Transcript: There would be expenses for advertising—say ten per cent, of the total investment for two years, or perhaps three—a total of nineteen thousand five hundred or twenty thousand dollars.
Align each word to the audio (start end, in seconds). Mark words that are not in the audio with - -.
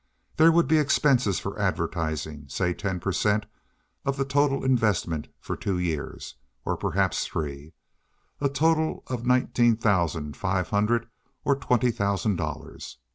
There 0.37 0.51
would 0.51 0.67
be 0.67 0.79
expenses 0.79 1.39
for 1.39 1.59
advertising—say 1.59 2.73
ten 2.73 2.99
per 2.99 3.11
cent, 3.11 3.45
of 4.03 4.17
the 4.17 4.25
total 4.25 4.63
investment 4.65 5.27
for 5.39 5.55
two 5.55 5.77
years, 5.77 6.37
or 6.65 6.75
perhaps 6.75 7.27
three—a 7.27 8.49
total 8.49 9.03
of 9.05 9.27
nineteen 9.27 9.77
thousand 9.77 10.35
five 10.37 10.69
hundred 10.69 11.07
or 11.45 11.55
twenty 11.55 11.91
thousand 11.91 12.37
dollars. 12.37 12.97